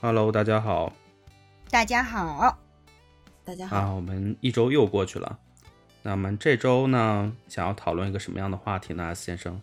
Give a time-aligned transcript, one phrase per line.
[0.00, 0.92] Hello，大家好。
[1.70, 2.56] 大家好，
[3.44, 3.76] 大家好。
[3.76, 5.36] 啊，我们一周又过去了。
[6.02, 9.60] 那我们这周呢，想要讨论一个什么样的话题呢，S 先生？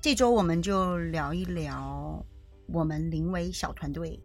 [0.00, 2.26] 这周我们就聊一聊
[2.66, 4.20] 我们临危小团队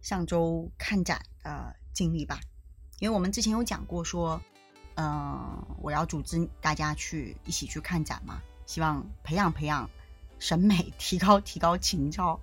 [0.00, 2.40] 上周看展的经历吧。
[3.00, 4.40] 因为我们之前有讲过说，
[4.94, 9.90] 嗯，我要组织大家去一起去看展嘛，希望培养培养
[10.38, 12.40] 审美，提高提高情操。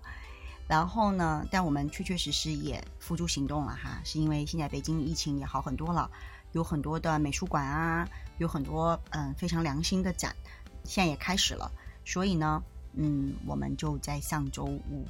[0.68, 6.12] 然后呢，但我们确确实实也付诸行动了哈，是因为现在北京疫情也好很多了，
[6.52, 8.08] 有很多的美术馆啊，
[8.38, 10.36] 有很多嗯非常良心的展，
[10.84, 11.72] 现在也开始了。
[12.04, 12.62] 所以呢，
[12.94, 15.08] 嗯，我们就在上周五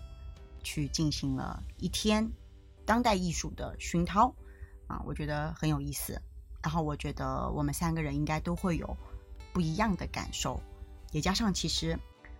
[0.63, 2.29] 去进行了一天
[2.85, 4.33] 当代艺术的熏陶
[4.85, 6.21] 啊，我觉得很有意思。
[6.61, 8.97] 然后我觉得我们三个人应该都会有
[9.53, 10.61] 不一样的感受，
[11.11, 11.97] 也加上其实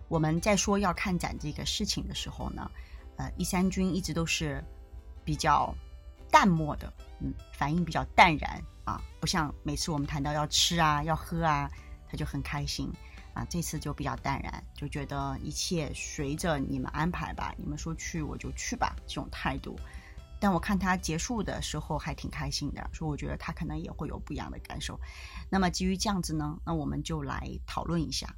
[0.08, 2.70] 我们在说要看展这个事情的时候呢，
[3.18, 4.64] 呃，一三军一直都是
[5.24, 5.74] 比较
[6.30, 11.70] 淡漠的，嗯，反应比较淡然啊，不像每次我们谈到要吃啊、要喝啊，
[12.08, 12.90] 他就很开心。
[13.34, 19.78] 啊，这次就比较淡然，就觉得一切随着你们安排吧，你们说去我就去吧，这种态度。
[20.40, 24.98] 但我看他结束的时候还挺开心的，所以我觉得他可能也会有不一样的感受。
[25.48, 28.34] 那么基于这样子呢，那我们就来讨论一下，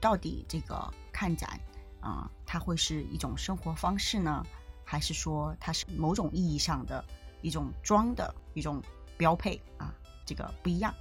[0.00, 1.60] 到底这个看展
[2.06, 4.44] 啊，它会是一种生活方式呢，
[4.84, 7.04] 还是说它是某种意义上的
[7.42, 8.80] 一种装的一种
[9.16, 9.92] 标配啊？
[10.24, 10.94] 这个不一样。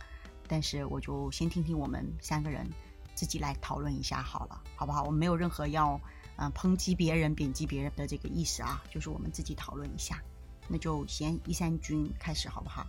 [0.47, 2.67] 但是我就先听听我们三个人。
[3.15, 5.01] 自己来讨论一下好了，好不好？
[5.03, 5.97] 我没有任何要
[6.35, 10.21] 嗯抨击别人、贬低别人的这个意思啊，就是我们自己讨论一下。
[10.67, 12.85] 那就先一三军开始好不好？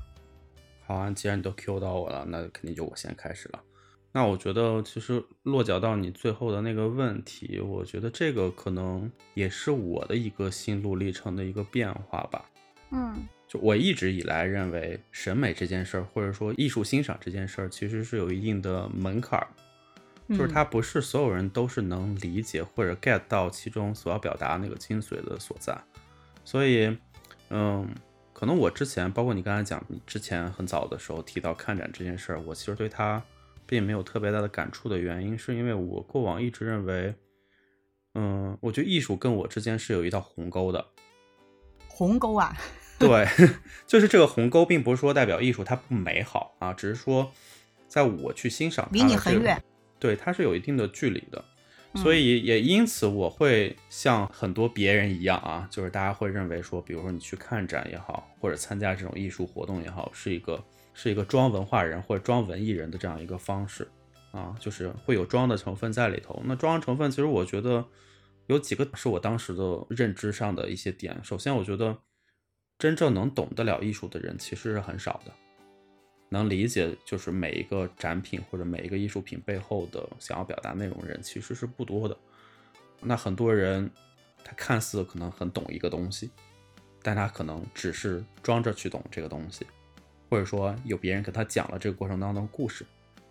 [0.85, 3.63] 好啊，既然你都 Q 到我了，那肯定就我先开始了。
[4.17, 12.43] 那我觉得其实落脚到你最后的那个问题，我觉得这个可能也是我的一个心路历程的一个变化吧。
[12.93, 13.15] 嗯，
[13.47, 19.47] 就我一直以来认为审美这件事儿，或者说艺术欣赏这件事儿，其实是有一定的门槛儿。
[20.31, 25.79] 就是它不是所有人都是能理解或者 get 到其中所要表达那个精髓的所在，
[26.43, 26.97] 所以，
[27.51, 27.87] 嗯，
[28.33, 33.23] 可能我之前，包括你刚才讲，你之前很早的时候提到看展这件事儿，我其实对它
[33.67, 37.15] 并没有特别大的感触的原因，是因为我过往一直认为，
[38.15, 40.87] 嗯，我觉得艺术跟我之间是有一道鸿沟的。
[41.89, 42.57] 鸿沟啊？
[42.99, 43.27] 对，
[43.87, 47.31] 就是这个鸿沟，并不是说代表艺术它不美好啊，只是说，
[47.89, 49.63] 在我去欣赏，离你很远。
[49.99, 51.45] 对，它是有一定的距离的，
[51.95, 60.63] 所以也因此我会像很多别人一样啊，就是大家会认为说，比如说你去看展也好，或者参加这种艺术活动也好，是一个
[60.99, 63.87] 是一个装文化人或者装文艺人的这样一个方式
[64.33, 66.41] 啊，就是会有装的成分在里头。
[66.47, 67.85] 那装的成分其实我觉得
[68.47, 71.21] 有几个是我当时的认知上的一些点。
[71.23, 71.99] 首先，我觉得
[72.79, 75.31] 真正能懂得了艺术的人其实是很少的。
[76.31, 82.17] 能理解就是每一个展品或者每一个艺术品背后的想要表达内容人其实是不多的。
[83.03, 83.89] 那很多人
[84.43, 86.31] 他看似可能很懂一个东西，
[87.03, 89.67] 但他可能只是装着去懂这个东西，
[90.29, 92.85] 或者说有别人给他讲了这个过程当中的故事，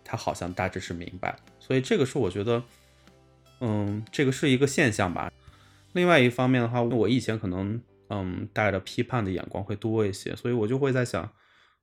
[0.04, 1.36] 他好像大致是明白。
[1.58, 2.62] 所以这个是我觉得，
[3.60, 5.32] 嗯，这个是一个现象吧。
[5.92, 11.30] 另外一方面的话，我以前可能嗯带着批判的眼光会多一些，所以我就会在想。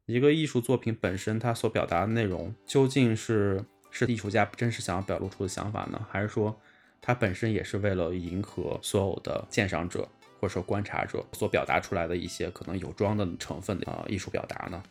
[0.05, 6.53] 一个艺术作品本身，它所表达的内容究竟是是艺术家真实想要表露出的想法呢，还是说
[6.99, 10.05] 它本身也是为了迎合所有的鉴赏者
[10.41, 14.83] 或者说观察者所表达出来的一些可能有装的成分的啊艺术表达呢？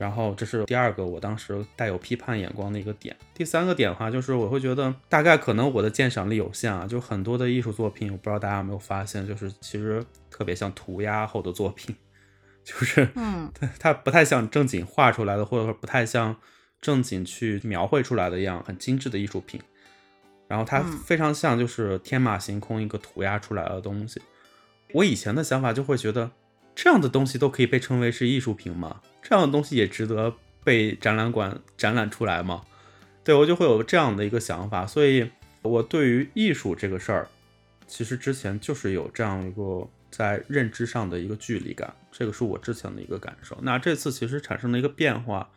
[0.00, 3.14] 然后这是第二个我当时带有批判眼光的一个点。
[3.34, 11.94] 第三个点的话，就是我会觉得大概可能我的鉴赏力有限啊，就很多的艺术作品，我不知道大家有没有发现，就是其实特别像涂鸦后的作品。
[12.64, 16.34] 就是，嗯，它它不太像正经画出来的，或者说不太像
[16.80, 19.60] 正经去描绘出来的一样很精致的艺术品，
[20.48, 24.22] 然后它非常像就是天马行空一个涂鸦出来的东西。
[24.94, 26.30] 我以前的想法就会觉得，
[26.82, 29.02] 这样的东西都可以被称为是艺术品吗？
[29.20, 30.34] 这样的东西也值得
[30.64, 32.62] 被展览馆展览出来吗？
[33.22, 35.30] 对我就会有这样的一个想法，所以
[35.60, 37.28] 我对于艺术这个事儿，
[37.86, 39.86] 其实之前就是有这样一个。
[40.10, 43.56] 在认知上的一个距离感，这个是我之前的一个感受。
[43.62, 45.48] 那这次其实产生了一个变化，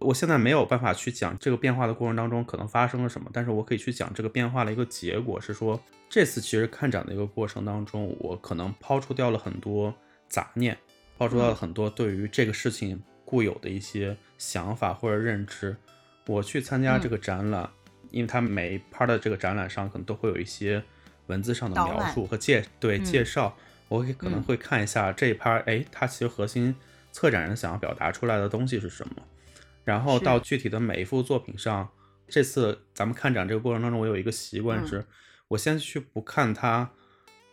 [0.00, 5.80] 我现在没有办法去讲这个变化的过程当中可能发生了什么，但是我可以去讲这个变化的一个结果是说，
[6.10, 9.94] 这次其实看展的一个过程当中，我可能抛出掉了很多
[10.34, 10.76] 杂念，
[11.16, 15.76] 抛出掉了很多对于这个事情固有的一些想法或者认知。
[16.26, 17.70] 我去参加这个展览，
[18.10, 20.82] 因为它每一 part 的这个展览上可能都会有一些
[21.28, 23.56] 文字上的描述和介对介绍。
[23.88, 24.42] 我会可能嗯。
[24.42, 26.74] 会看一下这一趴，哎，它其实核心
[27.12, 29.22] 策展人想要表达出来的东西是什么，
[29.84, 31.88] 然后到具体的每一幅作品上。
[32.26, 34.86] 这次咱们看展这个过程当中，我有一个习惯嗯。
[34.88, 35.04] 是，
[35.46, 36.90] 我先去不看它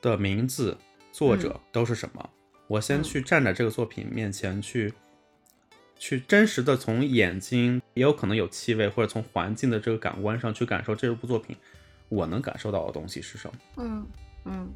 [0.01, 0.77] 的名字、
[1.11, 2.29] 作者都是什么，
[2.71, 4.93] 我先嗯去站在这个作品面前去。
[6.03, 11.55] 去真实的从眼睛，也有可能有气味，或者从环境的这个感官上去感受这部作品，
[12.09, 13.53] 我能感受到的东西是什么。
[13.77, 14.07] 嗯
[14.45, 14.73] 嗯，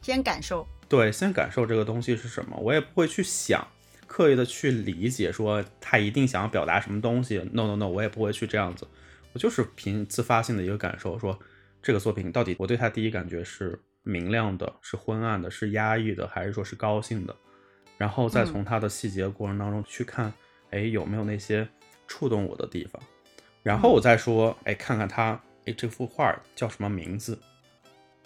[0.00, 3.66] 先感受，对，先感受这个东西是什么，我也不会去想，
[4.06, 7.38] 刻意的去理解说他一定想要表达什么东西。
[7.52, 8.86] No No No，我也不会去这样子，
[9.32, 11.36] 我就是凭自发性的一个感受，说
[11.82, 17.36] 这个作品到底我对他第一感觉是明亮的，是昏暗的，是压抑的，还是说是高兴的，
[17.98, 20.32] 然后再从它的细节过程当中去看，
[20.70, 21.68] 哎，有没有那些
[22.06, 23.00] 触动我的地方，
[23.62, 27.38] 然后我再说，哎，看看它，哎，这幅画叫什么名字。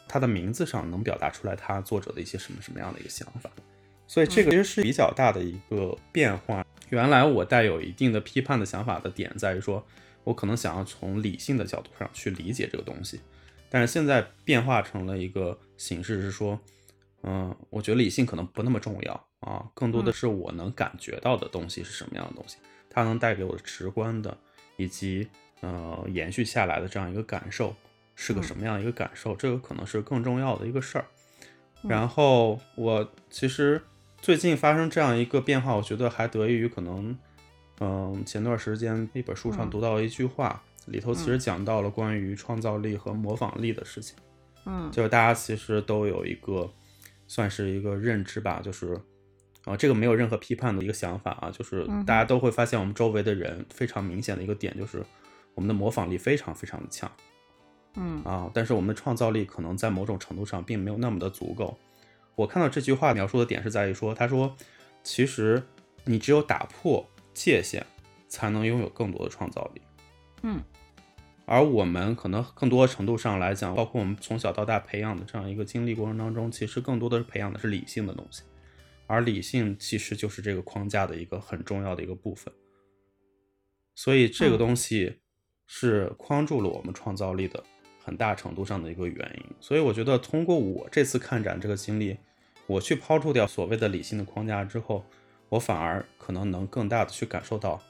[0.06, 3.50] 它的名字上能表达出来它作者的一些什么什么样的一个想法，
[4.06, 6.65] 所以这个其实是比较大的一个变化。
[6.91, 9.85] 原来我带有一定的批判的想法的点在于说，
[10.23, 13.23] 我可能想要从理性的角度上去理解这个东西，
[13.75, 16.56] 但是现在变化成了一个形式是说，
[17.25, 24.38] 嗯，我觉得理性可能不那么重要啊，更多的是我能感觉到的东西是什么样的东西，它能带给我的直观的
[24.76, 25.29] 以及
[25.61, 27.75] 呃延续下来的这样一个感受。
[28.15, 29.35] 是个什么样一个感受？
[29.35, 31.05] 这个可能是更重要的一个事儿。
[31.82, 33.82] 然后我其实
[34.19, 37.19] 最近发生这样一个变化，我觉得还得益于可能，
[37.81, 44.16] 嗯，前段时间一本书上读到一句话，里头其实讲到了关于创造力和模仿力的事情。
[44.66, 46.70] 嗯，就是大家其实都有一个
[47.26, 48.98] 算是一个认知吧，就是
[49.64, 55.04] 啊，这个没有任何批判的一个想法啊，就是大家都会发现我们周围的人非常明显的一个点就是
[55.54, 57.10] 我们的模仿力非常非常的强。
[57.96, 61.78] 嗯啊，但是我们的创造力可能在某种程度上并没有那么的足够。
[62.34, 64.56] 我看到这句话描述的点是在于说，他说，
[65.04, 65.62] 其实
[66.04, 67.87] 你只有打破界限，
[68.28, 69.80] 才能拥有更多的创造力。
[70.42, 70.60] 嗯，
[71.46, 78.43] 而我们可能更多程度上来讲，包括我们从小到大培养的这样一个经历过程当中，其实更多的是培养的是理性的东西，
[79.06, 82.52] 而理性其实就是这个框架的一个很重要的一个部分。
[83.94, 85.20] 所以这个东西
[85.67, 87.62] 是框住了我们创造力的。
[88.06, 92.14] 很大程度上的一个原因，所以我觉得通过我这次看展这个经历，
[92.67, 95.02] 我去抛出掉所谓的理性的框架之后，
[95.49, 97.81] 我反而可能能更大的去感受到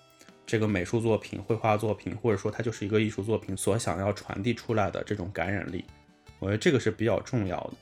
[0.47, 5.85] 这个美术作品、绘画作品，或者说它就是一个艺术作品所想要传递出来的这种感染力，
[6.39, 7.73] 我觉得这个是比较重要的。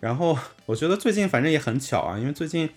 [0.00, 2.68] 然后我觉得最近反正也很巧啊，因为最近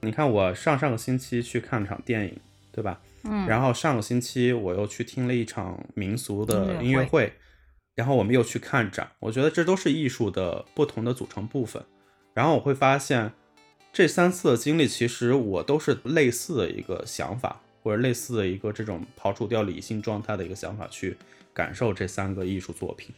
[0.00, 2.36] 你看我上上个星期去看场电影，
[2.72, 3.00] 对吧？
[3.24, 7.32] 嗯，然后上个星期我又去听了一场民俗的音乐音乐会。
[7.94, 11.82] 然后我们又去看展，我觉得这都是艺术的不同的组成部分。
[12.34, 13.32] 然后我会发现，
[13.90, 21.16] 这三次的经历其实我都是类似的一个想法，或者类似的一个这种刨除掉理性状态的一个想法去
[21.54, 23.14] 感受这三个艺术作品。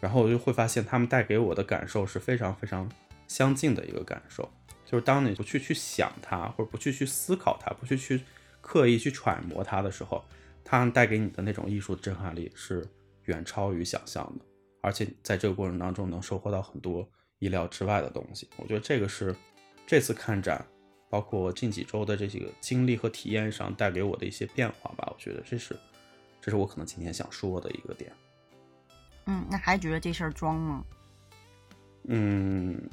[0.00, 2.90] 然后我就会发现，他们带给我的感受是非常非常
[3.28, 4.50] 相近的一个感受，
[4.86, 8.22] 就是当你不去去想它，或者不去去思考它，不去去
[8.62, 10.24] 刻意去揣摩它的时候，
[10.64, 12.82] 它带给你的那种艺术震撼力是。
[13.26, 14.44] 远超于想象的，
[14.80, 17.04] 而且在这个过程当中能收获到很多
[17.40, 18.48] 意料之外的东西。
[18.56, 19.34] 我觉得这个是
[19.84, 20.64] 这次看展，
[21.08, 25.08] 包括近几周的这几个经历和体验上带给我的一些变化吧。
[25.10, 25.76] 我觉得这是，
[26.40, 28.12] 这是我可能今天想说的一个点。
[29.26, 30.84] 嗯，那还觉得这事儿装吗？
[32.08, 32.88] 嗯，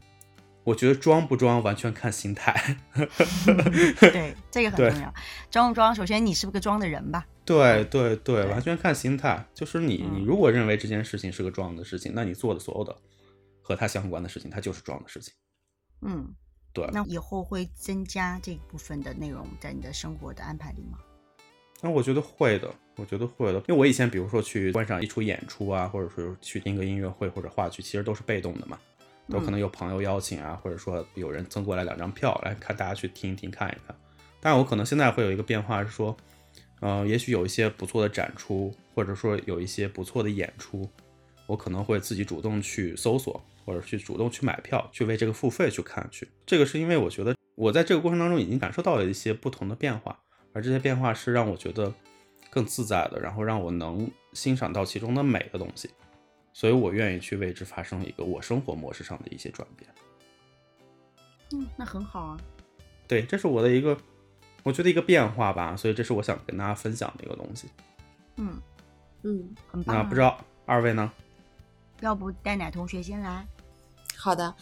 [0.63, 2.77] 我觉得装不装完全看心态。
[3.99, 5.13] 对，这个很重要。
[5.51, 7.23] 装不装，首先你是不是个装的人吧？
[7.45, 9.45] 对对对，完全看心态。
[9.53, 12.95] 就是你，嗯你如果认为这件事情是个装的事情，那你做的所有的
[13.61, 15.31] 和它相关的事情，它就是装的事情。
[16.01, 16.33] 嗯，
[16.73, 16.85] 对。
[16.91, 20.97] 那以后会增加这部分的内容在你的生活的安排里吗？
[21.81, 23.59] 那我觉得会的，我觉得会的。
[23.59, 28.77] 因为我以前比如说去观赏一出演出啊，或者说去听个音乐会或者话剧，其实都是被动的嘛，
[29.29, 33.95] 都可能有朋友邀请啊，或者说有人赠过来两张票来看，大家去听一听看一看。
[34.39, 36.15] 但我可能现在会有一个变化是说。
[36.79, 40.85] 呃，也许有一些不错的展出，或者说有一些不错的演出，
[41.47, 46.27] 我可能会自己主动去搜索，或者去主动去买票，去为这个付费去看去。
[46.45, 50.17] 这个是因为我觉得我在这个过程当中已经感受到了一些不同的变化，
[50.53, 51.93] 而这些变化是让我觉得
[52.49, 55.89] 更自在的，然后让我能欣赏到其中的美的东西，
[56.53, 59.89] 所以我愿意去为之发生一个我生活模式上的一些转变。
[61.53, 62.39] 嗯，那很好啊。
[63.07, 63.97] 对，这是我的一个。
[64.65, 67.67] 我觉得一个变化吧，所以这是我想跟大家分享的一个东西。
[68.37, 68.61] 嗯
[69.23, 71.11] 嗯，很棒、那不知道二位呢？
[71.99, 73.45] 要不戴奶同学先来？
[74.17, 74.55] 好的，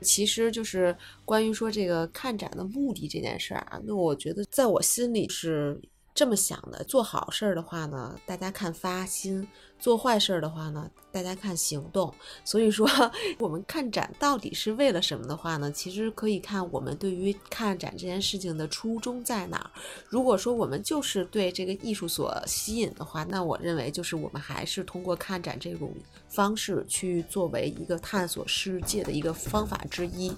[0.00, 5.80] 其实就是关于说这个看展的目的这件事儿啊，那我觉得在我心里是
[6.20, 9.42] 这么想的：做好事儿的话呢，大家看发心；
[9.78, 12.12] 做坏事儿的话呢，大家看行动。
[12.44, 12.86] 所以说，
[13.40, 15.72] 我们看展到底是为了什么的话呢？
[15.72, 19.70] 其实可以看我们对于看展这件事情的初衷在哪儿。
[20.10, 25.90] 如果说我们就是对这个艺术所吸引的话，那我认为就是我们还是通过看展这种
[26.28, 30.30] 方式去作为一个探索世界的一个方法之一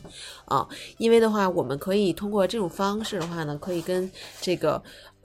[0.45, 0.65] 啊。
[0.99, 4.09] 因为的话，我们可以通过这种方式的话呢，可以跟
[4.41, 4.81] 这个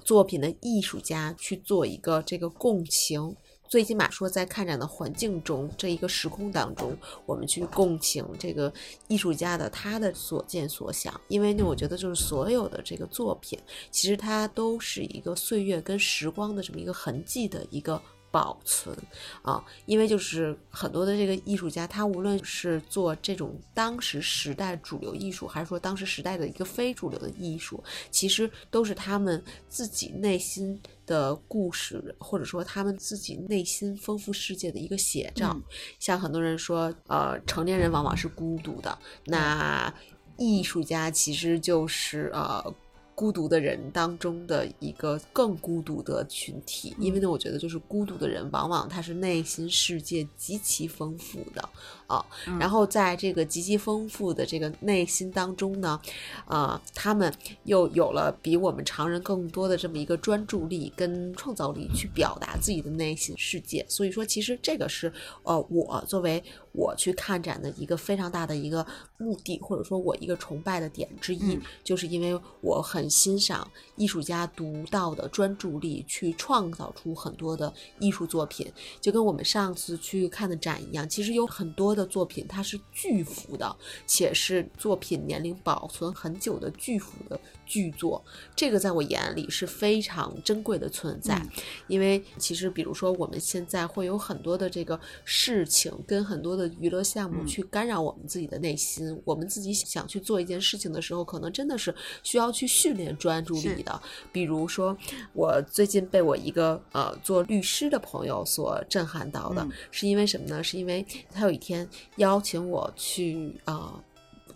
[0.07, 3.35] 作品的艺术家去做一个这个共情。
[3.67, 6.95] 最起码说，在看展的环境中，这一个时空当中，
[7.25, 8.73] 我们去共情这个
[9.09, 11.19] 艺术家的他的所见所想。
[11.27, 13.59] 因为呢，我觉得就是所有的这个作品，
[13.91, 18.01] 其实它都是一个岁月跟时光的这么一个痕迹的一个
[18.37, 18.95] 保存
[19.41, 19.63] 啊。
[19.85, 30.79] 因为就是很多的这个艺术家，他无论是做这种当时时代主流艺术，还是说当时时代的一个非主流的艺术，其实都是他们自己内心。
[31.07, 35.57] 的故事，或者说他们自己内心丰富世界的一个写照。
[35.99, 39.93] 像很多人说，呃，成年人往往是孤独的，那
[40.37, 42.75] 艺术家其实就是呃。
[43.17, 51.69] 孤独的人当中的一个更孤独的群体，因为呢，我觉得就是孤独的人，往往他是内心世界极其丰富的
[52.07, 52.25] 啊。
[52.59, 55.99] 然后在这个极其丰富的这个内心当中呢，
[56.45, 57.33] 啊，他们
[57.65, 63.85] 又有了比我们常人更多的这么一个专注力跟创造力，去表达自己的内心世界。
[63.89, 65.11] 所以说，其实这个是
[65.43, 68.85] 呃，我作为我去看展的一个非常大的一个
[69.17, 73.05] 目的，或者说我一个崇拜的点之一，就是因为我很。
[73.17, 78.71] 欣赏艺术家独到的专注力，去创造出很多的艺术作品，
[79.01, 81.09] 就跟我们上次去看的展一样。
[81.09, 83.75] 其实有很多的作品，它是巨幅的，
[84.05, 88.23] 且是作品年龄保存很久的巨幅的巨作。
[88.55, 91.41] 这个在我眼里是非常珍贵的存在，
[91.87, 99.17] 因为其实比如说我们现在会有很多的这个事情，跟很多的娱乐项目去干扰我们自己的内心。
[99.23, 102.97] 我们自己想去做一件事情的时候，可能真的是需要去训。
[102.97, 104.01] 练专注力的，
[104.31, 104.97] 比如说，
[105.33, 110.63] 我最近被我一个呃做律师的朋友所震撼到的，是因为什么呢？
[110.63, 111.86] 是因为他有一天
[112.17, 114.03] 邀请我去啊。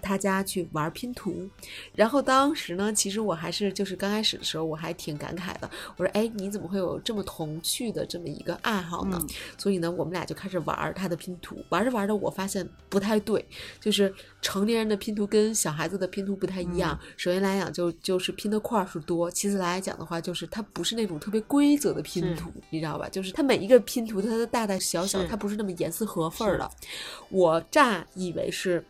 [0.01, 1.49] 他家去玩拼图，
[1.95, 5.69] 然后当时呢，其实我还是就是刚开始的时候，我还挺感慨的。
[5.95, 9.19] 我说：“哎，你怎么会有这么童趣的这么一个爱好呢？”
[9.57, 11.57] 所以呢，我们俩就开始玩他的拼图。
[11.69, 13.45] 玩着玩着，我发现不太对，
[13.79, 16.99] 就是成年人的拼图跟小孩子的拼图不太一样。
[17.15, 23.07] 首先来讲，就就是拼的块数多；其次来讲的话，就是它不是那种特别规则的拼图，你知道吧？
[23.09, 26.69] 就是它每一个拼图，它的大大小小，它不是那么严丝合缝的。
[27.29, 28.83] 我乍以为是。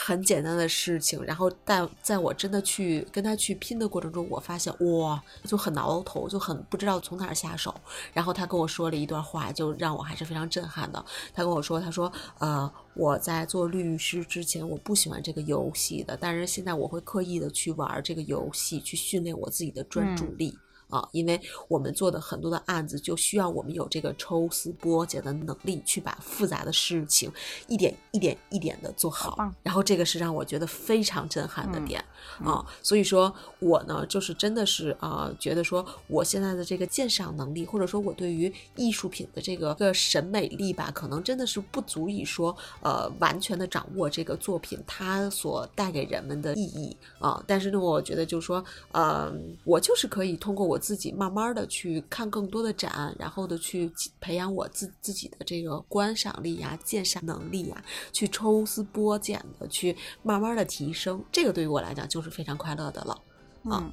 [0.00, 7.74] 很简单的事情，然后但在我真的去跟他去拼的过程中，我发现哇，就很挠头，就很不知道从哪儿下手。
[8.12, 11.04] 然后他跟我说了一段话，就让我还是非常震撼的。
[11.34, 20.56] 他跟我说，他说，呃，我在做律师之前，我不喜欢这个游戏的，但是现在我会刻意的去玩这个游戏，去训练我自己的专注力。
[20.88, 27.30] 啊，因为我们做的很多的案子，就需要我们有这个抽丝剥茧的能力，去把复杂的事情
[27.66, 29.36] 一点一点一点的做好。
[29.62, 32.02] 然后这个是让我觉得非常震撼的点
[32.42, 32.64] 啊。
[32.82, 47.44] 所以说我呢，就是真的是啊，觉得说我现在的这个鉴赏能力，或者说我对于艺术品的这个个审美力吧，可能真的是不足以说呃完全的掌握这个作品它所带给人们的意义啊。
[47.46, 49.30] 但是呢，我觉得就是说，呃，
[49.64, 50.77] 我就是可以通过我。
[50.78, 63.22] 自己慢慢的去看更多的展，然后的去培养我自自己的这个观赏力呀、鉴赏能力呀，去抽丝剥茧的去慢慢的提升，这个对于我来讲就是非常快乐的了。
[63.64, 63.92] 嗯，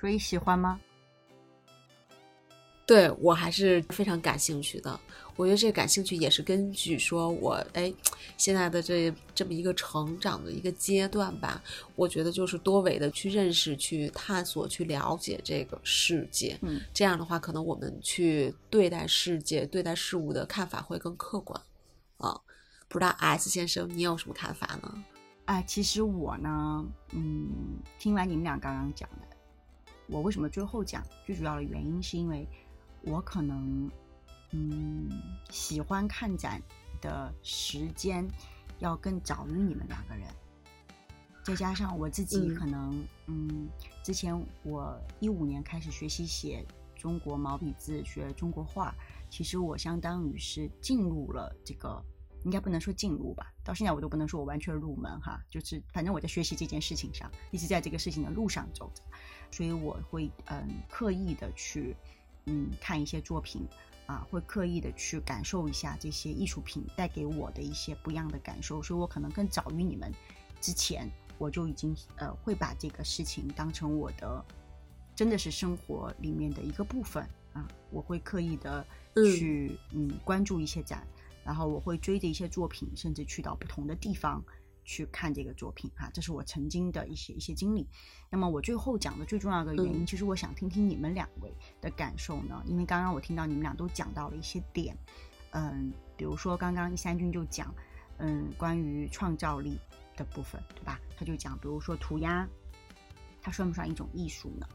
[0.00, 0.80] 所以喜欢吗？
[2.86, 4.98] 对我还是非常感兴趣的。
[5.40, 7.90] 我觉得这个感兴趣也是根据说我哎
[8.36, 11.62] 现在的这这么一个成长的一个阶段吧。
[11.96, 16.58] 我觉得就是多维的去认识、去探索、去了解这个世界。
[16.60, 21.58] 嗯，这样的话，可能我们去对待世界、对待事物的看法会更客观。
[22.18, 22.38] 啊，
[22.86, 25.04] 不知道 S 先生你有什么看法呢？
[25.46, 27.48] 哎，其实我呢，嗯，
[27.98, 29.36] 听完你们俩刚刚讲的，
[30.06, 31.02] 我为什么最后讲？
[31.24, 32.46] 最主要的原因是因为。
[33.02, 33.90] 我可能，
[34.52, 35.10] 嗯，
[35.50, 36.60] 喜欢看展
[37.00, 38.26] 的时间
[38.78, 40.26] 要更早于你们两个人，
[41.44, 43.68] 再加上我自己可能，嗯，
[44.02, 46.64] 之前我一五年开始学习写
[46.96, 48.94] 中国毛笔字，学中国画，
[49.30, 52.02] 其实我相当于是进入了这个
[52.44, 59.02] 应该不能说进入吧，到现在我都不能说我完全入门哈，就是反正我在学习这件事情上，一直在这个事情的路上走着，
[59.50, 61.94] 所以我会嗯刻意的去
[62.46, 63.66] 嗯看一些作品
[64.10, 70.12] 啊，会刻意的去感受一下这些艺术品带给我的一些不一样的感受，所以我可能更早于你们
[70.60, 74.44] 之前，我就已经呃会把这个事情当成我的
[75.14, 81.06] 真的是生活里面的一个部分啊，我会刻意的去嗯关注一些展。
[81.42, 84.44] 然后我会追着一些作品，甚至去到不同的地方
[84.90, 87.86] 去看这个作品哈，这是我曾经的一些一些经历。
[88.28, 94.96] 那么我最后讲的最重要的原因，其实我想听听你们两位的感受呢，因为刚刚我听到你们俩都讲到了一些点，
[95.52, 97.72] 嗯，比如说刚刚一三军就讲，
[98.18, 99.78] 嗯，关于创造力
[100.16, 101.00] 的部分，对吧？
[101.16, 102.48] 他就讲，比如说涂鸦，
[103.40, 104.66] 它算不算一种艺术呢？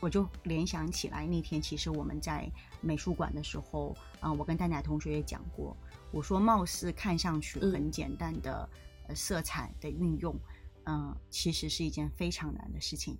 [0.00, 2.48] 我就联想起来那天，其实我们在
[2.80, 5.76] 美术馆的时候，啊，我跟蛋奶同学也讲过。
[6.10, 8.68] 我说，貌似看上去很简单的呃
[9.12, 10.38] 色彩的运用，
[10.84, 13.18] 嗯，其实是一件非常难的事情，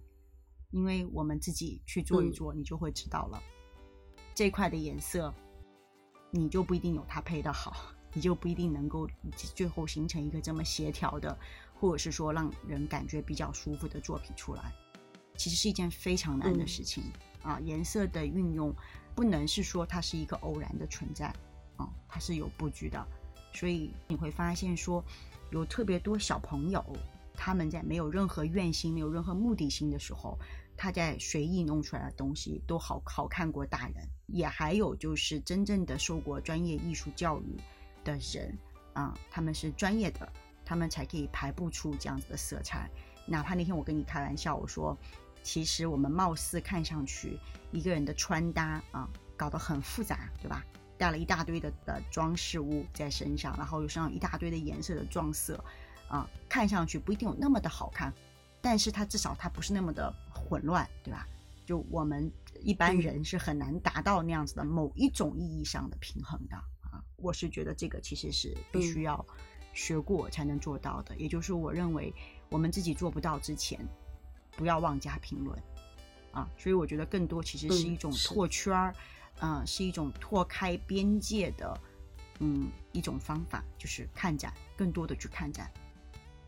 [0.71, 3.43] 因为我们自己去做一做，你就会知道了，
[4.35, 5.35] 这块的颜色，
[6.31, 7.77] 你就不一定有它配的好，
[8.13, 11.37] 你就不一定能够最后形成一个这么协调的，
[11.75, 14.73] 或者是说让人感觉比较舒服的作品出来，
[15.37, 17.03] 其实是一件非常难的事情
[17.43, 17.59] 啊。
[17.61, 18.73] 颜色的运用
[19.15, 21.35] 不能是说它是一个偶然的存在。
[21.77, 23.05] 啊，它是有布局的，
[23.53, 25.05] 所以你会发现说，
[25.55, 26.85] 有特别多小朋友，
[27.33, 30.37] 他们在没有任何愿心、没有任何目的性的时候，
[30.77, 34.09] 他在随意弄出来的东西都好好看过大人。
[34.27, 37.57] 也还有就是真正的受过专业艺术教育
[38.03, 38.59] 的人
[38.95, 40.33] 啊，他们是专业的，
[40.65, 42.91] 他们才可以排布出这样子的色彩。
[43.25, 44.99] 哪怕那天我跟你开玩笑，我说，
[45.45, 47.39] 其实我们貌似看上去
[47.71, 50.65] 一个人的穿搭啊，搞得很复杂，对吧？
[50.97, 55.63] 带了一大堆的的装饰物在身上，然后又身上一大堆的颜色的撞色，
[56.09, 58.13] 啊，看上去不一定有那么的好看，
[58.61, 61.27] 但是它至少它不是那么的混乱，对吧？
[61.67, 62.31] 就我们
[62.61, 67.03] 一般人是很难达到那样子的某一种意义上的平衡的啊。
[67.17, 69.25] 我是觉得这个其实是必须要
[69.73, 72.15] 学过才能做到的，也就是我认为
[72.51, 73.81] 我们自己做不到之前，
[74.57, 75.59] 不要妄加评论
[76.33, 76.49] 啊。
[76.59, 78.93] 所以我觉得更多其实是一种拓圈儿。
[78.93, 79.01] 嗯，
[79.67, 81.81] 是一种拓开边界的，
[82.41, 85.71] 嗯，一种方法，就是看展，更多的去看展。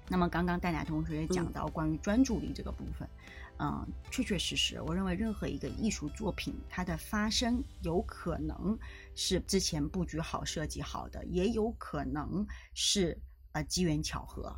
[0.09, 3.09] 那么刚刚戴奶同学也讲到关于专注力这个部分，
[3.59, 8.79] 嗯，确确实实，我认为任何一个艺术作品，它的发生有可能
[9.17, 13.19] 是之前布局好、设计好的，也有可能是
[13.51, 14.55] 呃机缘巧合。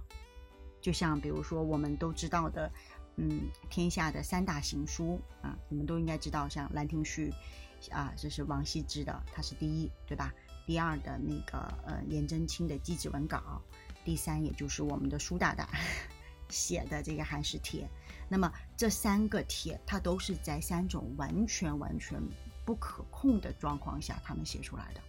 [0.83, 2.71] 就像比如说我们都知道的，
[3.17, 7.31] 嗯，天下的三大行书啊，你们都应该知道，像《兰亭序》。
[7.91, 10.33] 啊，这是王羲之的，他是第一，对吧？
[10.67, 13.39] 第二的那个呃，颜真卿的《祭侄文稿》，
[14.05, 15.69] 第三也就是我们的苏大大
[16.51, 17.85] 写的这个《寒食帖》。
[18.29, 22.21] 那么这三个帖，它都是在三种完全完全
[22.67, 25.01] 不可控的状况下，他们写出来的。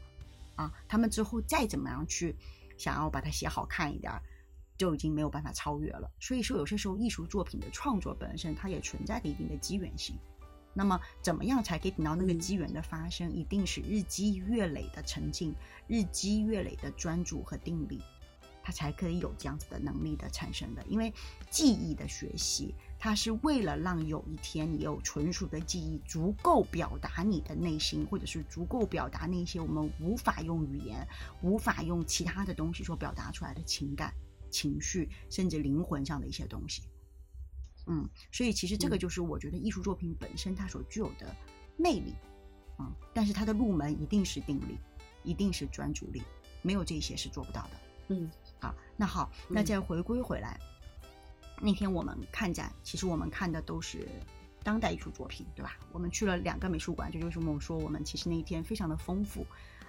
[0.55, 2.35] 啊，他们之后再怎么样去
[2.77, 4.13] 想要把它写好看一点，
[4.77, 6.09] 就已经没有办法超越了。
[6.21, 10.17] 所以说，有些时候艺术作品的创作本身，它也存在着一定的机缘性。
[10.79, 13.29] 那么，怎么样才可以等到那个机缘的发生？
[13.35, 15.53] 一定是日积月累的沉浸，
[15.89, 18.01] 日积月累的专注和定力，
[18.63, 20.81] 它才可以有这样子的能力的产生的。
[20.87, 21.13] 因为
[21.51, 31.05] 记忆的学习，它是为了让有一天你有纯熟的记忆，足够表达你的内心，或者是足够表达那些我们无法用语言、
[31.41, 34.13] 无法用其他的东西所表达出来的情感、
[34.49, 36.83] 情绪，甚至灵魂上的一些东西。
[37.91, 41.35] 嗯，所以其实这个就是我觉得艺术作品本身它所具有的
[41.75, 42.13] 魅力，
[42.77, 44.77] 嗯，但是它的入门一定是定力，
[45.23, 46.21] 一定是专注力，
[46.61, 47.69] 没有这些是做不到的。
[48.09, 50.59] 嗯，好，那好，那再回归回来，
[51.59, 54.07] 那天我们看展，其实我们看的都是
[54.63, 55.75] 当代艺术作品，对吧？
[55.91, 59.43] 我们去了两个美术馆，这就是我们说我们其实那一天非常的丰富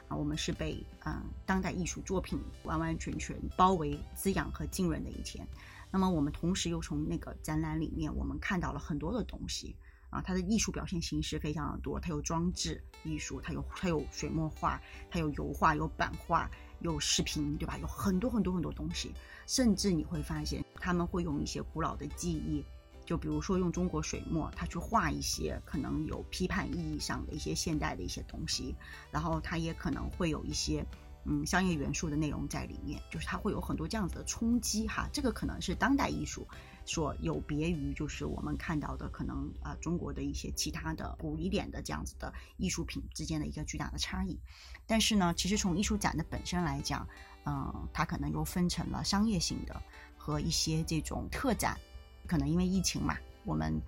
[0.08, 5.46] 啊，我们是被嗯当代艺术作品完完全全包围、滋养和浸润的一天。
[5.92, 9.76] 那么我们同时又从那个展览里面，我们看到了很多的东西
[10.08, 16.48] 啊，它的艺术表现形式非常的多，它有装置艺术，它有它有水墨画，它有油画，有版画，
[16.80, 17.76] 有视频，对吧？
[17.78, 19.12] 有很多很多很多东西，
[19.46, 22.64] 甚至你会发现他们会用一些古老的技艺，
[23.04, 28.76] 就比如说用中国水墨，它去画一些可能有批判意义上的一些现代的一些东西，
[29.10, 30.86] 然后它也可能会有一些。
[31.24, 35.08] 嗯，商业元素的内容在里面，就是它会有很多这样子的冲击哈。
[35.12, 36.46] 这个可能是当代艺术
[36.84, 44.38] 所有别于，就是我们看到的可能啊中国的一些其他的古一点的这样子的艺术品之间的一个巨大的差异。
[44.86, 47.06] 但是呢，其实从艺术展的本身来讲，
[47.44, 49.82] 嗯，它可能又分成了商业性的
[50.16, 51.78] 和一些这种特展。
[52.26, 53.82] 可能因为疫情嘛，我们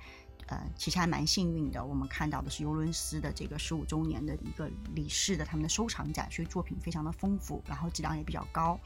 [0.47, 8.79] 呃其实还蛮幸运的，我们看到的是尤伦斯的这个十五周年的一个理事的他们的收藏展，所以作品非常的丰富，然后质量也比较高。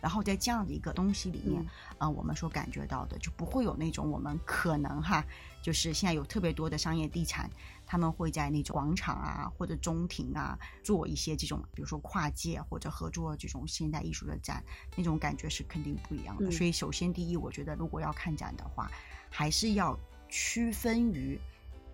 [0.00, 1.60] 然后在这样的一个东西里面，
[1.98, 5.24] 啊，我们所感觉到的就不会有那种我们可能哈，
[5.60, 7.50] 就是现在有特别多的商业地产，
[7.84, 14.62] 他们会在那种广场啊或者中庭啊做一些这种，比如说跨界或者合作这种现代艺术的展，
[14.94, 16.48] 那种感觉是肯定不一样的。
[16.48, 18.88] 所以首先第一，我觉得如果要看展的话，
[19.28, 21.38] 还是要区分于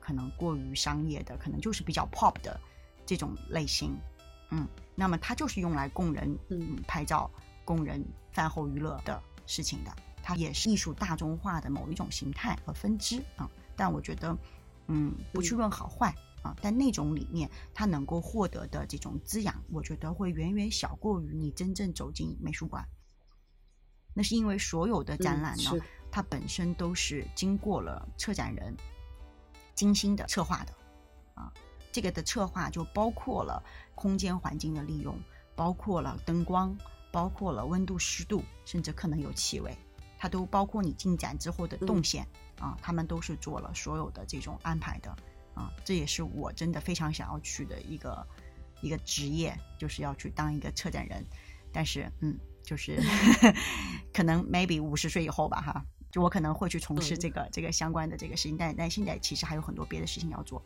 [0.00, 2.60] 可能过于商业的，可能就是比较 pop 的
[3.06, 3.96] 这种类型，
[4.50, 7.30] 嗯，那么它就是用来供人嗯拍照。
[7.66, 13.50] 供人饭后娱乐的事情的，它也是艺术大众化的某一种形态和分支啊。
[13.74, 14.36] 但我觉得，
[14.88, 22.86] 嗯，不去论好坏啊，但那种里面它能够获得的这种滋养，我觉得会远远小过于你真正走进美术馆。
[24.12, 25.80] 那是因为所有的展览呢，
[26.14, 28.72] 它本身都是经过了策展人
[29.74, 30.72] 精心的策划的
[31.34, 31.52] 啊。
[31.90, 33.60] 这个的策划就包括了
[33.96, 35.18] 空间环境的利用，
[35.56, 36.76] 包括了灯光。
[37.12, 39.72] 包括了温度、湿度，甚至可能有气味，
[40.18, 42.26] 它都包括你进展之后的动线
[42.58, 45.16] 啊，他们都是做了所有的这种安排的
[45.54, 48.26] 啊，这也是我真的非常想要去的一个
[48.80, 51.24] 一个职业，就是要去当一个策展人。
[51.72, 53.00] 但是，嗯，就是
[54.12, 55.84] 可能 maybe 五十岁以后吧，哈。
[56.14, 60.62] 就我可能会去从事这个这个相关的这个事情，但但现在其实还有很多别的事情要做。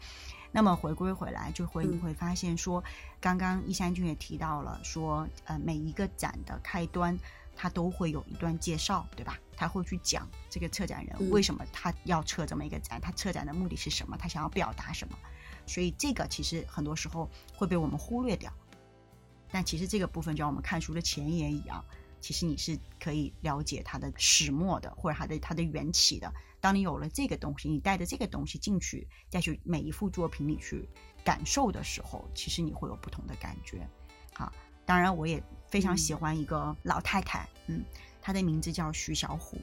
[0.52, 2.84] 那么回归回来，就会你会发现说，
[3.18, 7.18] 刚刚一山君也提到了说，呃，每一个展的开端，
[7.56, 9.38] 他都会有一段介绍，对吧？
[9.56, 15.18] 他会去讲这个策展人为什么他要策这么一个展，他策展的目的是什么，他想要表达什么。
[15.66, 18.52] 所以这个其实很多时候会被我们忽略掉。
[19.50, 21.82] 但其实这个部分就像我们看书的前言一样。
[22.20, 26.32] 其实你是可以了解它的始末的，或者它的它的缘起的。
[26.60, 30.88] 当你有了这个东西，你带着这个东西进去，再去每一幅作品里去
[31.24, 33.88] 感受的时候，其实你会有不同的感觉。
[34.34, 34.52] 啊，
[34.84, 37.84] 当然我也非常喜欢一个老太太，嗯，
[38.20, 39.56] 她的名字叫徐小虎，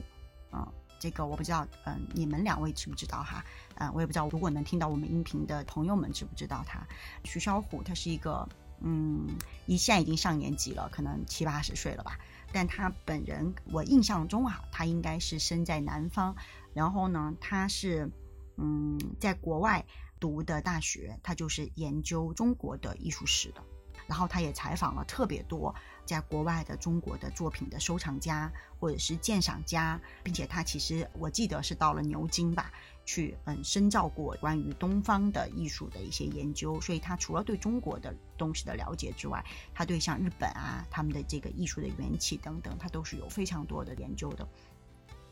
[0.50, 3.44] 啊，这个我不知道，嗯，你们两位知不知道哈？
[3.74, 6.86] 嗯，我也不知道，如果能听到我们音频的朋友们知不知道她？
[7.24, 8.48] 徐小虎，她是一个，
[8.80, 9.28] 嗯，
[9.66, 12.18] 一现在已经上年纪了，可能七八十岁了吧。
[12.56, 16.34] 但他本人，我印象中啊，他应该是生在南方，
[16.72, 18.10] 然后呢，他是，
[18.56, 19.84] 嗯，在国外
[20.18, 23.62] 读的大学，他就是研究中国的艺术史的，
[24.06, 25.74] 然后他也采访了特别多
[26.06, 32.72] 在国外的中国的作品的收藏家或者是鉴赏家，并且他其实我记得是到了牛津吧。
[33.06, 39.42] 去嗯深造过关于东方的艺术的一些研究，所以他除了对中国的东西的了解之外，
[39.72, 44.46] 他对像日本啊他们的这个艺术的缘起等等，他都是有非常多的研究的。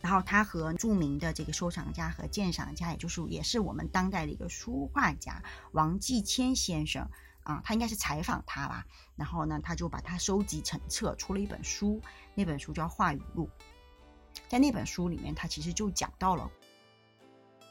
[0.01, 7.09] 然后他和著名的这个收藏家和鉴赏家，也就是也是我们当代的一个书画家王继谦先生
[7.43, 12.01] 啊，他应该是采访他吧，然后呢他就把他收集成册出了一本书，
[12.35, 13.49] 那本书叫《话语录》，
[14.49, 16.49] 在那本书里面，他其实就讲到了。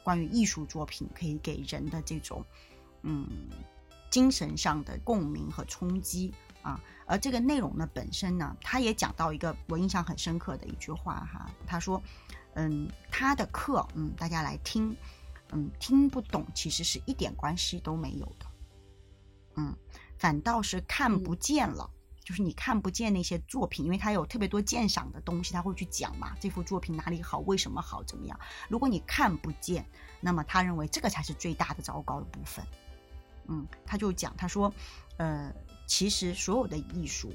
[0.04, 2.44] 关于艺术作品可以给人的这种，
[3.02, 3.26] 嗯，
[4.10, 12.00] 精神上的共鸣和冲击啊，而这个内容呢本身呢，他也讲到一个我印象很深刻的一句话哈，他说，
[12.54, 14.94] 嗯，他的课，嗯，大家来听，
[15.50, 18.46] 嗯，听不懂其实是一点关系都没有的，
[19.56, 19.74] 嗯，
[20.18, 21.90] 反倒是看不见了。
[22.24, 28.40] 就是你看不见那些作品，因为他有特别多鉴赏的东西，他会去讲嘛，这幅作品哪里好，为什么好，怎么样？
[28.68, 29.84] 如果你看不见，
[30.20, 32.64] 那么他认为这个才是最大的糟糕的部分。
[33.46, 34.72] 嗯，他就讲，他说，
[35.18, 35.52] 呃，
[35.86, 37.30] 其实所有的艺术，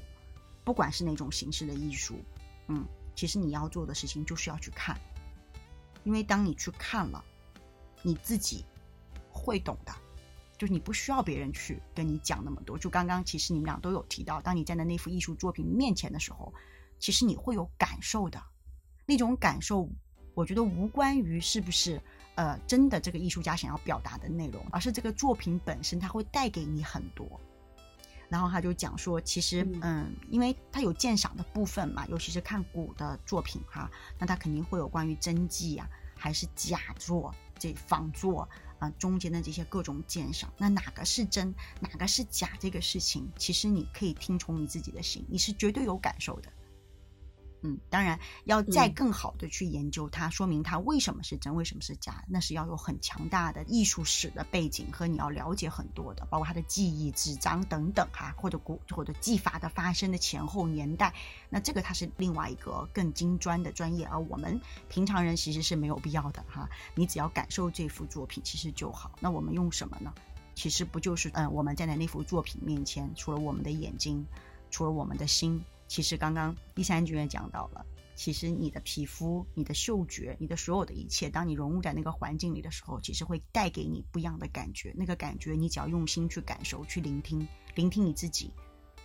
[0.64, 2.18] 不管是哪种形式的艺术，
[2.66, 4.98] 嗯，其实你要做的事情就是要去看，
[6.02, 7.24] 因为当你去看了，
[8.02, 8.64] 你自己
[9.30, 9.94] 会懂的。
[10.60, 12.76] 就是你不需要别人去跟你讲那么多。
[12.76, 16.52] 就刚刚其实你们俩都有提到，当你站在那幅艺术作品面前的时候，
[16.98, 18.38] 其实你会有感受的。
[19.06, 19.88] 那种感受，
[20.34, 21.98] 我觉得无关于是不是
[22.34, 27.40] 呃真的这个艺术家想要表达的内容，而是这个作品本身它会带给你很多。
[28.28, 38.46] 然后他就讲说，其实嗯，因为他有鉴赏的部分嘛，尤其是看古的作品哈，那他肯定会有关于真迹呀，还是假作这仿作。
[38.80, 42.50] 啊，中间的这些各种鉴赏，那哪个是真，哪个是假？
[42.58, 46.50] 这个事情，其实你可以听从你自己的心，你是绝对有感受的。
[47.62, 61.14] 嗯，当然要再嗯更好的去研究它，说明它为什么是真，为什么是假，那是要有很强大的艺术史的背景和你要了解很多的，包括它的技艺、纸张等等哈、或者古或者技法的发生的前后年代，
[61.48, 69.12] 那这个它是另外一个更精专的专业，而我们平常人其实是没有必要的哈，你只要感受这幅作品其实就好。
[69.20, 70.12] 那我们用什么呢？
[70.54, 74.26] 其实不就是嗯、呃我们站在那幅作品面前，除了我们的眼睛，
[74.70, 84.94] 除了我们的心，其实刚刚第三句也讲到了，其实你的皮肤、你的嗅觉、你的所有的一切，当你融入在那个环境里的时候，其实会带给你不一样的感觉。
[84.96, 88.52] 那个感觉，你只要用心去感受、去聆听，聆听你自己，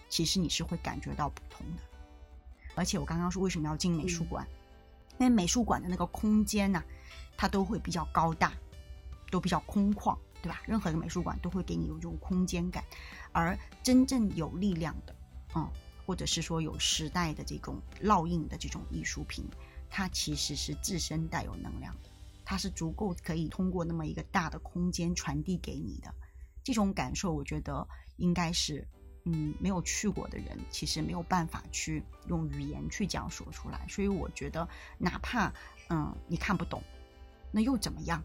[0.10, 1.82] 其实你是会感觉到不同的。
[2.76, 4.48] 而且我刚刚说为什么要进美术馆，
[5.18, 6.84] 因为美术馆的那个空间呐、
[7.36, 8.54] 它都会比较高大，
[9.32, 10.62] 都比较空旷，对吧？
[10.68, 12.84] 任何一个美术馆都会给你有这种空间感，
[13.32, 15.16] 而真正有力量的，
[15.56, 15.68] 嗯，
[16.06, 19.46] 或者是说有时代的这种烙印的这种艺术品，
[19.90, 22.10] 它其实是自身带有能量的，
[22.44, 26.14] 它是足够可以通过那么一个大的空间传递给你的。
[26.64, 27.88] 这种感受，我觉得
[28.18, 28.88] 应该是，
[29.24, 33.86] 嗯，没有去过的人其实没有办法去用语言去讲述出来。
[33.88, 35.54] 所以我觉得，哪怕
[35.90, 36.84] 嗯你看不懂，
[37.52, 38.24] 那又怎么样？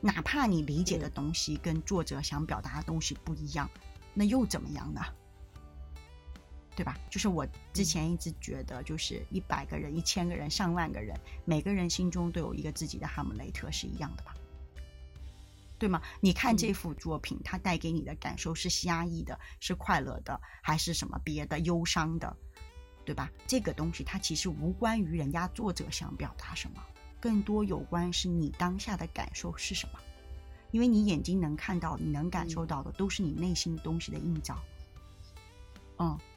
[0.00, 3.68] 哪怕你理解的东西跟作者想表达的东西不一样，
[4.14, 5.02] 那又怎么样呢？
[6.78, 6.96] 对吧？
[7.10, 14.32] 就是我之前一直觉得，就是一百个人、一千个人、上万个人，每个人心中都有一个自己的哈姆雷特，是一样的吧？
[15.76, 16.00] 对吗？
[16.20, 22.36] 你看这幅作品，它带给你的感受是压抑的，是快乐的，还是什么别的忧伤的，
[23.04, 23.28] 对吧？
[23.48, 26.80] 这个东西它其实无关于人家作者想表达什么，
[27.18, 29.98] 更多有关是你当下的感受是什么。
[30.70, 34.56] 因为你眼睛能看到、你能感受到的，都是你内心东西的映照。
[34.56, 34.77] 嗯，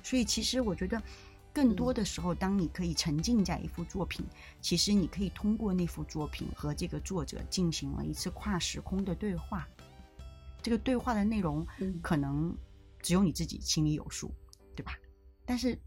[0.04, 1.02] 所以其实我觉得，
[1.54, 4.26] 更多的时候，当你可以沉浸在一幅作品，
[4.62, 9.67] 其实你可以通过那幅作品和这个作者进行了一次跨时空的对话。
[10.62, 12.56] 这个对话的内容嗯可能
[13.02, 14.32] 只有你自己心里有数，
[14.76, 14.97] 对吧？
[15.45, 15.78] 但是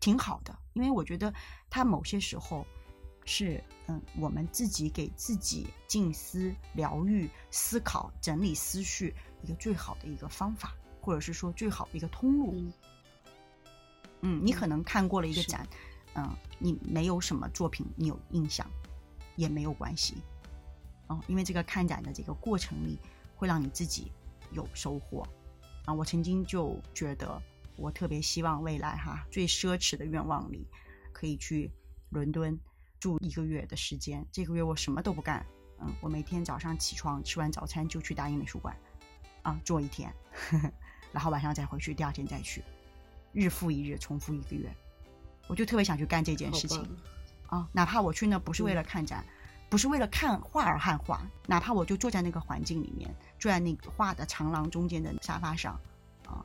[0.00, 1.32] 挺好的，因为我觉得
[1.70, 2.66] 它某些时候
[3.24, 12.52] 是嗯，我们自己给自己静思、疗愈、思考、整理思绪一个最好的一个方法，或者是说最好的一个通路。
[12.54, 12.72] 嗯
[14.26, 15.64] 嗯，你可能看过了一个展，
[16.14, 18.68] 嗯，你没有什么作品你有印象，
[19.36, 20.16] 也没有关系，
[21.06, 22.98] 哦，因为这个看展的这个过程里
[23.36, 24.10] 会让你自己
[24.50, 25.24] 有收获。
[25.84, 27.40] 啊，我曾经就觉得，
[27.76, 30.66] 我特别希望未来哈，最奢侈的愿望里，
[31.12, 31.70] 可以去
[32.10, 32.58] 伦敦
[32.98, 34.26] 住一个月的时间。
[34.32, 35.46] 这个月我什么都不干，
[35.78, 38.76] 嗯，我每天早上起床吃完早餐就去大英美术馆，
[39.42, 40.72] 啊，坐一天，呵 呵
[41.12, 42.64] 然后晚上再回去，第二天再去。
[43.32, 44.74] 日复一日，重复一个月，
[45.46, 46.82] 我就特别想去干这件事情
[47.48, 47.68] 棒啊！
[47.72, 49.24] 哪怕我去那不是为嗯了看展，
[49.68, 55.78] 不是为了看画而看画，哪怕我就坐在那个环境里面，坐在那个画的长廊中间的沙发上，
[56.26, 56.44] 啊，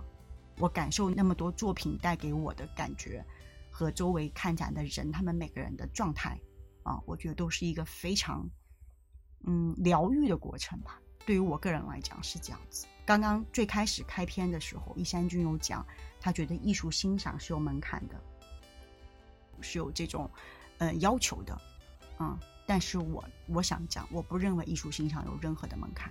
[0.58, 3.26] 我感受那么多作品带给我的感觉，
[3.72, 6.40] 和周围看展的人他们每个人的状态，
[6.84, 8.48] 啊，我觉得都是一个非常
[9.46, 11.00] 嗯疗愈的过程吧。
[11.26, 12.88] 对于我个人来讲是这样子。
[13.06, 15.86] 刚刚最开始开篇的时候，一山君有讲，
[16.22, 18.16] 他觉得艺术欣赏是有门槛的，
[19.60, 20.30] 是有这种
[20.78, 21.62] 呃要求的，
[22.20, 22.40] 嗯。
[22.68, 26.10] 但是我我想讲，我不认为艺术欣赏有任何的门槛。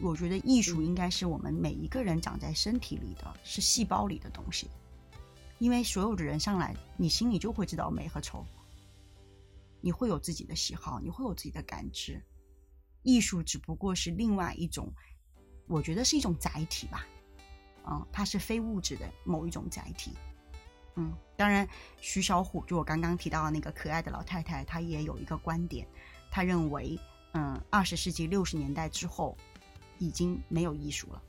[0.00, 4.68] 我觉得艺术应该是我们每一个人长在身体里的，是细胞里的东西。
[5.58, 8.44] 因为所有的人上来，你心里就会知道美和丑，
[9.80, 12.20] 你会有自己的喜好，你会有自己的感知。
[13.02, 14.92] 艺术只不过是另外一种，
[15.68, 17.06] 我觉得是一种载体吧，
[17.86, 20.12] 嗯，它是非物质的某一种载体。
[20.96, 21.68] 嗯，当然，
[22.00, 25.86] 徐小虎就我刚刚提到的那个可爱的老太太，她也有一个观点，
[26.30, 26.98] 她认为，
[27.32, 29.36] 嗯，二十世纪六十年代之后，
[29.98, 31.22] 已经没有艺术了。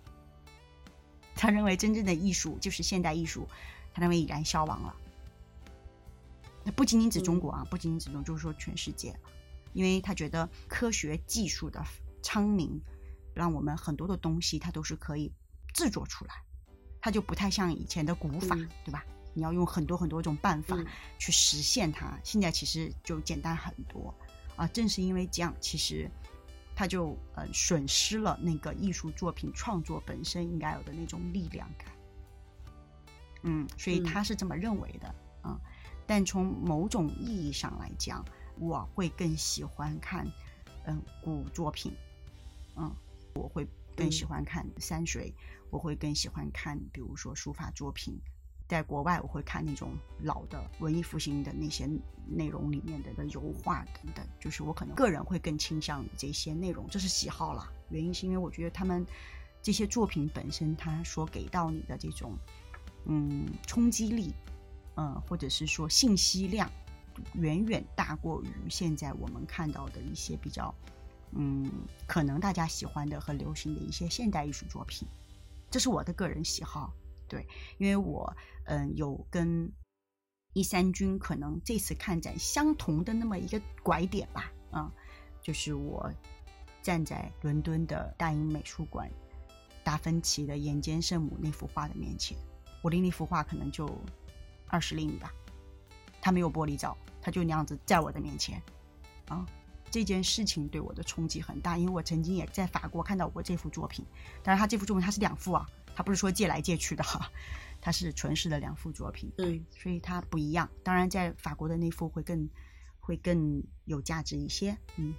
[1.39, 3.47] 他认为真正的艺术就是现代艺术，
[3.93, 4.95] 他认为已然消亡了。
[6.63, 9.15] 那不仅仅指中国啊，不仅仅指中，就是说全世界，
[9.73, 11.85] 因为他觉得科学技术的
[12.23, 12.81] 昌明，
[13.35, 15.31] 让我们很多的东西它都是可以
[15.75, 16.33] 制作出来，
[17.07, 19.01] 它就不太像以前的古法，嗯对吧？
[19.33, 20.85] 你要用很多很多种办法嗯
[21.17, 24.13] 去实现它，现在其实就简单很多
[24.57, 24.67] 啊。
[24.67, 26.11] 正是因为这样，其实
[26.75, 31.87] 他就呃损失了那个艺术作品创作本身应该有的那种力量感。
[33.43, 35.07] 嗯，所以嗯他是这么认为的
[35.41, 35.57] 啊。
[36.05, 38.21] 但从某种意义上来讲，
[38.59, 40.29] 我会更喜欢看
[40.83, 41.95] 嗯古作品，
[42.75, 42.93] 嗯，
[43.33, 43.65] 我会
[43.97, 45.33] 更喜欢看山水，
[45.71, 48.17] 我会更喜欢看比如说书法作品，
[48.67, 51.89] 在国外，我会看那种老的文艺复兴的那些
[52.27, 57.71] 内容里面的的油画等等，就是我可能个人会更倾向于这些内容，这是喜好啦。
[57.89, 59.05] 原因是因为我觉得他们
[59.61, 62.37] 这些作品本身，它所给到你的这种
[63.05, 64.31] 嗯冲击力，
[64.95, 66.69] 嗯，或者是说信息量，
[67.33, 70.73] 远远大过于现在我们看到的一些比较
[71.31, 71.69] 嗯
[72.07, 75.07] 可能大家喜欢的和流行的一些现代艺术作品。
[75.69, 76.93] 这是我的个人喜好，
[77.27, 77.45] 对，
[77.77, 78.35] 因为我
[78.65, 79.71] 嗯有跟
[80.53, 84.91] 一三军可能这次看展相同的那么一个拐点吧，啊，
[85.41, 86.09] 就是我
[86.81, 89.11] 站在伦敦的大英美术馆
[89.83, 92.37] 达芬奇的《眼尖圣母》那幅画的面前，
[92.81, 93.87] 我离那幅画可能就
[94.67, 95.33] 二十厘米吧，
[96.21, 98.61] 它没有玻璃罩，它就那样子在我的面前，
[99.27, 99.45] 啊。
[99.89, 104.05] 这件事情对我的冲击很大，因为我曾经也在法国看到过这幅作品，
[104.43, 107.31] 但是他这幅作品他是两幅啊，他不是说借来借去的哈，
[107.79, 110.69] 他是纯实的两幅作品，对，所以它不一样。
[110.83, 112.49] 当然，在法国的那幅会更
[112.99, 115.13] 会更有价值一些，嗯，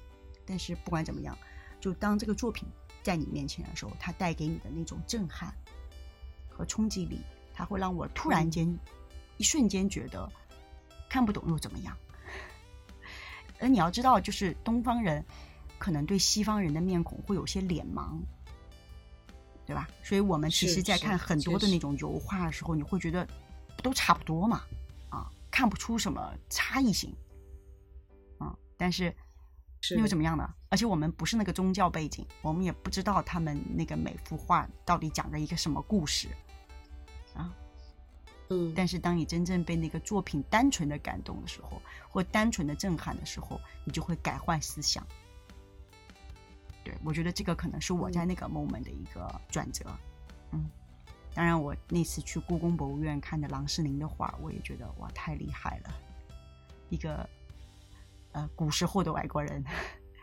[0.45, 1.37] 但是不管怎么样，
[1.81, 2.69] 就当这个作品
[3.03, 5.55] 在你面前的时候，它带给你的那种震撼
[6.49, 7.23] 和冲击力，
[7.55, 8.79] 它会让我突然间
[9.39, 10.31] 一瞬间觉得
[11.09, 11.97] 看不懂又怎么样。
[13.61, 15.25] 而你要知道，就是东方人
[15.79, 18.18] 可能对西方人的面孔会有些脸盲，
[19.66, 19.88] 对吧？
[20.03, 23.27] 所以我们其实，在看很多的那种油画的时候，你会觉得
[23.83, 24.62] 都差不多嘛，
[25.11, 27.14] 啊，看不出什么差异性，
[28.38, 29.14] 啊，但是
[29.97, 30.49] 又怎么样呢？
[30.71, 36.48] 而且我们不是那个宗教背景，我们也不知道他们那个每幅画到底讲了一个什么故事，啊。
[38.51, 45.07] 嗯，但是当你真正被那个作品单纯的感动的时候，或单纯的震撼的时候，你就会改换思想。
[46.83, 49.85] 对我觉得这个可能是我在那个 moment 的一个转折。
[50.53, 50.71] 嗯，
[51.35, 55.93] 当然我那次去故宫博物院看的郎世宁的画，我也觉得哇太厉害了，
[56.89, 57.29] 一个
[58.33, 59.63] 呃古时候的外国人，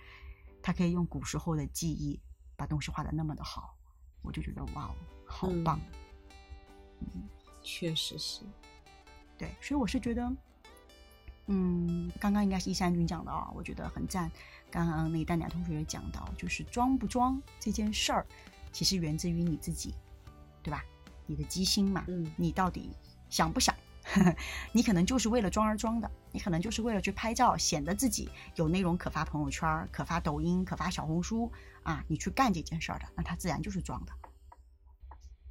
[0.64, 2.20] 他可以用古时候的记忆
[2.56, 3.78] 把东西画的那么的好，
[4.24, 4.96] 我就觉得哇哦，
[5.28, 5.80] 好棒。
[7.02, 7.30] 嗯。
[7.67, 8.41] 确实是，
[9.39, 10.32] 对，所以我是觉得，
[11.47, 14.32] 嗯，刚刚应该是一山君讲的啊，我觉得很赞。
[14.69, 18.25] 刚刚那丹丹同学也讲到，就是装不装这件事儿，
[18.71, 19.95] 其实源自于你自己，
[20.62, 20.86] 对吧？
[21.25, 22.91] 你的机心嘛，嗯，你到底
[23.30, 23.75] 想不想？
[24.71, 31.51] 你可能就是为了装而装的，你可能就是为了去拍照，显得自己有内容可发朋友圈、可发抖音、可发小红书
[31.82, 34.13] 啊，你去干这件事儿的，那他自然就是装的，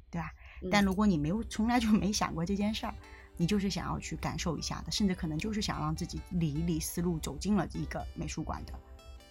[0.09, 0.31] 对吧？
[0.71, 2.93] 但如果你没有从来就没想过这件事儿，
[3.37, 8.73] 你就是想要去感受一下的，甚至可能就是想让自己理一理思路，走进了一个美术馆的，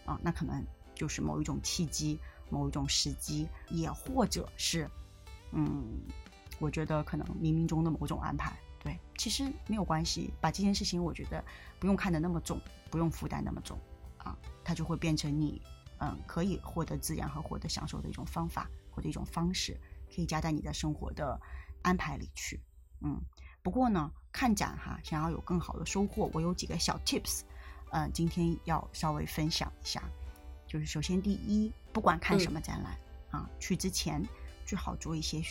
[0.04, 0.62] 啊，那可能
[0.94, 2.18] 就是某一种契机，
[2.50, 4.90] 某一种时机，也或者是，
[5.52, 5.82] 嗯，
[6.58, 8.54] 我觉得可能冥冥中的某种安排。
[8.78, 11.42] 对，其实没有关系，把这件事情我觉得
[11.78, 12.60] 不用看得那么重，
[12.90, 13.78] 不用负担那么重，
[14.18, 15.62] 啊，它就会变成你，
[16.00, 19.74] 嗯，可以获得自然和获得享受的一种方法或者一种方式。
[20.12, 21.40] 可以加在你的生活的
[21.82, 22.60] 安排里去，
[23.00, 23.20] 嗯，
[23.62, 27.42] 不过呢，看展哈，想要有更好的收获，我有几个小 tips，
[27.90, 30.02] 嗯，今天要稍微分享一下。
[30.66, 32.98] 就是首先第一，不管看什么展览
[33.30, 34.26] 啊，去之前
[34.64, 35.42] 最好做一些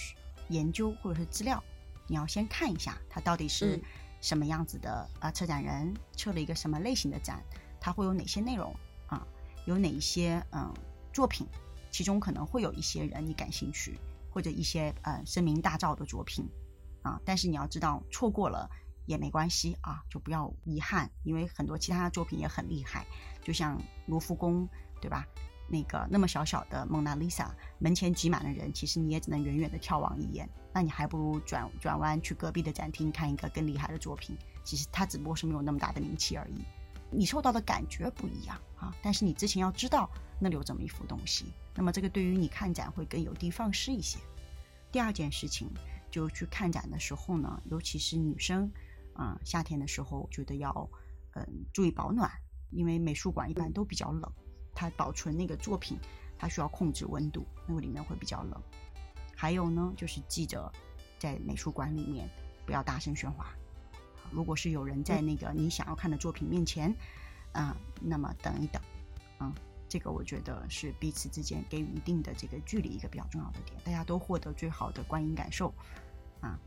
[0.50, 1.64] 研究或者是资料，
[2.08, 3.82] 你要先看一下它到底是
[4.20, 7.42] 什么样子的啊，策展人策了一个什么类型的展，
[7.80, 8.76] 它会有哪些内容
[9.08, 9.26] 啊，
[9.66, 10.74] 有哪一些嗯
[11.14, 11.48] 作品，
[11.92, 13.98] 其中可能会有一些人你感兴趣。
[14.34, 16.50] 或者一些呃声名大噪的作品，
[17.04, 18.68] 啊，但是你要知道错过了
[19.06, 23.06] 也没关系啊，就不要遗憾，因为很多其他的作品也很厉害，
[23.44, 24.68] 就像卢浮宫，
[25.00, 25.28] 对吧？
[25.70, 36.66] 那个那么小小的蒙娜丽莎，门前挤满了人，其实你也只能远远的眺望一眼，那你还不如转转弯去隔壁的展厅看一个更厉害的作品，其实它只不过是没有那么大的名气而已，
[37.10, 40.10] 你受到的感觉不一样啊，但是你之前要知道
[40.44, 41.46] 那里有这么一幅东西。
[41.74, 44.20] 那么这个对于你看展会更有的放矢一些。
[44.92, 45.70] 第二件事情，
[46.12, 48.70] 就去看展的时候呢，尤其是女生，
[49.16, 50.88] 啊，夏天的时候，觉得要，
[51.32, 52.30] 嗯，注意保暖，
[52.70, 54.32] 因为美术馆一般都比较冷，
[54.76, 55.98] 它保存那个作品，
[56.38, 58.62] 它需要控制温度，那个里面会比较冷。
[59.36, 60.72] 还有呢，就是记着，
[61.18, 62.30] 在美术馆里面
[62.68, 63.48] 不要大声喧哗。
[64.32, 66.94] 如果是有人在那个你想要看的作品面前，
[67.54, 68.80] 啊，那么等一等，
[69.40, 69.52] 嗯。
[69.94, 75.72] 这个我觉得是彼此之间给予一定的这个距离一个比较重要的点，大家都获得最好的观影感受
[76.42, 76.60] 啊。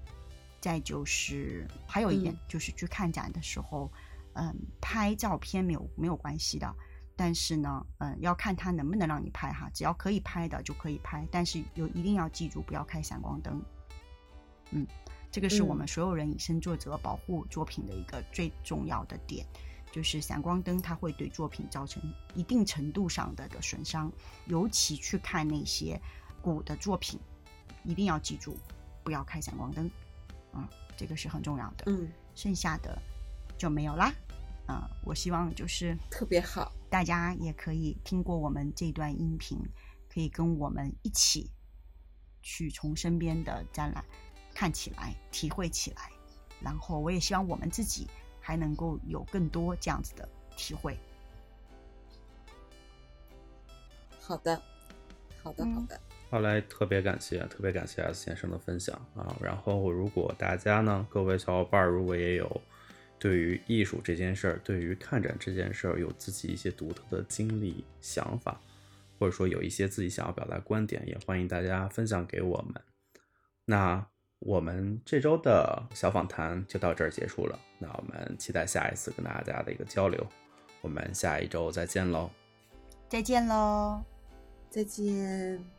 [0.61, 3.91] 再就是还有一点就是去看展的时候，
[4.35, 6.73] 嗯，拍照片没有没有关系的，
[7.17, 13.61] 但是呢，嗯，要看他能不能让你拍哈，只要可以拍的就可以拍，但是有一定要记住不要开闪光灯，
[14.71, 14.87] 嗯，
[15.33, 19.45] 这个是我嗯们所有人以身作则保护作品的一个最重要的点。
[19.93, 22.03] 就是闪光灯，它会对作品造成
[22.35, 24.13] 一定程度上的的损伤，
[24.47, 26.01] 尤其去看那些
[26.43, 27.19] 古的作品，
[27.85, 28.57] 一定要记住
[29.03, 29.91] 不要开闪光灯，
[30.53, 31.85] 嗯，这个是很重要的。
[31.87, 33.01] 嗯，剩下的
[33.57, 34.13] 就没有啦。
[34.67, 36.73] 啊、我希望就是特别好。
[36.91, 39.59] 大家也可以听过我们这段音频，
[40.13, 41.49] 可以跟我们一起
[42.43, 44.05] 去从身边的展览
[44.53, 46.11] 看起来、体会起来。
[46.61, 48.09] 然后，我也希望我们自己
[48.47, 50.97] 还能够有更多这样子的体会。
[54.21, 54.55] 好的，
[55.43, 56.01] 好的，好嗯的。
[56.31, 59.37] 好嘞，特别感谢，特别感谢 S 先生的分享啊！
[59.41, 62.61] 然后，如果大家呢，各位小伙伴儿如果也有
[63.19, 68.61] 对于艺术这件事儿，对于看展这件事儿有自己一些独特的经历、想法，
[69.19, 72.81] 或者说有一些自己想要表达观点，也欢迎大家分享给我们。
[73.65, 74.07] 那
[74.41, 80.25] 我们这周的小访谈就到这儿结束了，那我们期待下一次跟大家的一个交流，
[80.83, 82.31] 我们下一周再见喽。
[83.09, 84.03] 再见喽。
[84.69, 85.76] 再见。